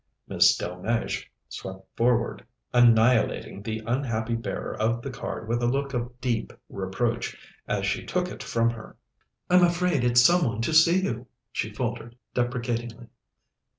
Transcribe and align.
Miss 0.27 0.57
Delmege 0.57 1.29
swept 1.47 1.85
forward, 1.95 2.43
annihilating 2.73 3.61
the 3.61 3.83
unhappy 3.85 4.33
bearer 4.33 4.73
of 4.73 5.03
the 5.03 5.11
card 5.11 5.47
with 5.47 5.61
a 5.61 5.67
look 5.67 5.93
of 5.93 6.19
deep 6.19 6.51
reproach, 6.69 7.37
as 7.67 7.85
she 7.85 8.03
took 8.03 8.27
it 8.27 8.41
from 8.41 8.71
her. 8.71 8.97
"I'm 9.47 9.61
afraid 9.61 10.03
it's 10.03 10.21
some 10.21 10.43
one 10.43 10.61
to 10.61 10.73
see 10.73 11.03
you," 11.03 11.27
she 11.51 11.71
faltered 11.71 12.15
deprecatingly. 12.33 13.09